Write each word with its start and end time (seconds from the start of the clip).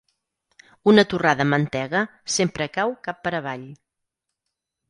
Una 0.91 1.03
torrada 1.11 1.45
amb 1.47 1.53
mantega 1.55 2.01
sempre 2.39 2.69
cau 2.79 2.97
cap 3.09 3.21
per 3.29 3.35
avall. 3.41 3.71